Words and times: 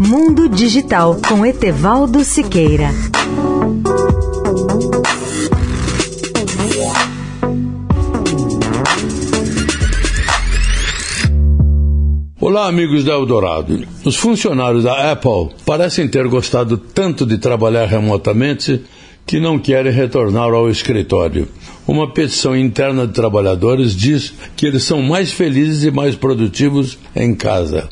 Mundo 0.00 0.48
Digital 0.48 1.16
com 1.28 1.44
Etevaldo 1.44 2.22
Siqueira. 2.22 2.90
Olá, 12.40 12.68
amigos 12.68 13.02
da 13.02 13.14
Eldorado. 13.14 13.84
Os 14.04 14.14
funcionários 14.14 14.84
da 14.84 15.10
Apple 15.10 15.48
parecem 15.66 16.06
ter 16.06 16.28
gostado 16.28 16.78
tanto 16.78 17.26
de 17.26 17.36
trabalhar 17.36 17.86
remotamente 17.86 18.80
que 19.26 19.40
não 19.40 19.58
querem 19.58 19.92
retornar 19.92 20.54
ao 20.54 20.70
escritório. 20.70 21.48
Uma 21.88 22.12
petição 22.12 22.56
interna 22.56 23.04
de 23.04 23.12
trabalhadores 23.12 23.96
diz 23.96 24.32
que 24.56 24.64
eles 24.64 24.84
são 24.84 25.02
mais 25.02 25.32
felizes 25.32 25.82
e 25.82 25.90
mais 25.90 26.14
produtivos 26.14 26.96
em 27.16 27.34
casa. 27.34 27.88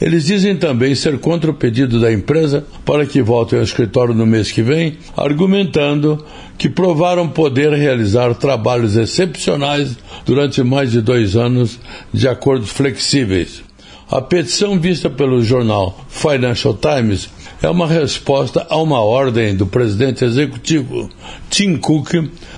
Eles 0.00 0.24
dizem 0.24 0.56
também 0.56 0.94
ser 0.94 1.18
contra 1.18 1.50
o 1.50 1.54
pedido 1.54 2.00
da 2.00 2.12
empresa 2.12 2.64
para 2.84 3.04
que 3.04 3.20
voltem 3.20 3.58
ao 3.58 3.64
escritório 3.64 4.14
no 4.14 4.24
mês 4.24 4.52
que 4.52 4.62
vem, 4.62 4.96
argumentando 5.16 6.24
que 6.56 6.68
provaram 6.68 7.28
poder 7.28 7.72
realizar 7.72 8.34
trabalhos 8.34 8.96
excepcionais 8.96 9.96
durante 10.24 10.62
mais 10.62 10.92
de 10.92 11.00
dois 11.00 11.34
anos 11.34 11.80
de 12.14 12.28
acordos 12.28 12.70
flexíveis. 12.70 13.67
A 14.10 14.22
petição 14.22 14.80
vista 14.80 15.10
pelo 15.10 15.42
jornal 15.42 15.94
Financial 16.08 16.72
Times 16.72 17.28
é 17.60 17.68
uma 17.68 17.86
resposta 17.86 18.66
a 18.70 18.78
uma 18.78 19.00
ordem 19.00 19.54
do 19.54 19.66
presidente 19.66 20.24
executivo 20.24 21.10
Tim 21.50 21.76
Cook 21.76 22.14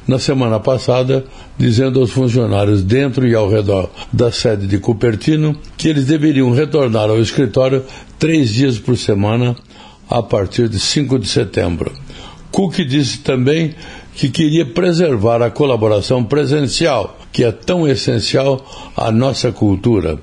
na 0.07 0.21
semana 0.21 0.61
passada, 0.61 1.25
dizendo 1.59 1.99
aos 1.99 2.13
funcionários 2.13 2.85
dentro 2.85 3.27
e 3.27 3.35
ao 3.35 3.51
redor 3.51 3.91
da 4.13 4.31
sede 4.31 4.69
de 4.69 4.79
Cupertino 4.79 5.57
que 5.77 5.89
eles 5.89 6.07
deveriam 6.07 6.53
retornar 6.53 7.11
ao 7.11 7.21
escritório 7.21 7.85
três 8.17 8.51
dias 8.51 8.79
por 8.79 8.97
semana 8.97 9.57
a 10.09 10.23
partir 10.23 10.69
de 10.69 10.79
5 10.79 11.19
de 11.19 11.27
setembro. 11.27 11.93
Cook 12.53 12.77
disse 12.85 13.19
também 13.19 13.75
que 14.15 14.29
queria 14.29 14.67
preservar 14.67 15.43
a 15.43 15.51
colaboração 15.51 16.23
presencial, 16.23 17.19
que 17.33 17.43
é 17.43 17.51
tão 17.51 17.89
essencial 17.89 18.65
à 18.97 19.11
nossa 19.11 19.51
cultura. 19.51 20.21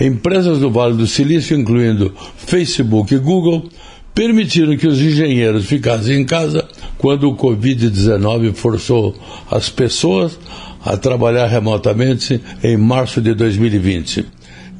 Empresas 0.00 0.58
do 0.58 0.70
Vale 0.70 0.94
do 0.94 1.06
Silício, 1.06 1.58
incluindo 1.58 2.14
Facebook 2.36 3.14
e 3.14 3.18
Google, 3.18 3.68
permitiram 4.14 4.74
que 4.76 4.86
os 4.86 4.98
engenheiros 4.98 5.66
ficassem 5.66 6.22
em 6.22 6.24
casa 6.24 6.66
quando 6.96 7.28
o 7.28 7.36
Covid-19 7.36 8.54
forçou 8.54 9.14
as 9.50 9.68
pessoas 9.68 10.38
a 10.82 10.96
trabalhar 10.96 11.46
remotamente 11.46 12.40
em 12.64 12.78
março 12.78 13.20
de 13.20 13.34
2020. 13.34 14.24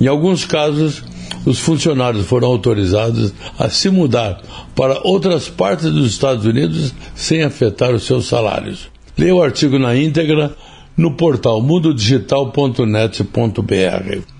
Em 0.01 0.07
alguns 0.07 0.47
casos, 0.47 1.05
os 1.45 1.59
funcionários 1.59 2.27
foram 2.27 2.49
autorizados 2.49 3.35
a 3.59 3.69
se 3.69 3.91
mudar 3.91 4.41
para 4.75 5.07
outras 5.07 5.49
partes 5.49 5.93
dos 5.93 6.13
Estados 6.13 6.47
Unidos 6.47 6.95
sem 7.15 7.43
afetar 7.43 7.95
os 7.95 8.05
seus 8.05 8.27
salários. 8.27 8.89
Leia 9.19 9.35
o 9.35 9.43
artigo 9.43 9.79
na 9.79 9.95
íntegra 9.95 10.57
no 10.97 11.11
portal 11.13 11.61
mundodigital.net.br. 11.61 14.40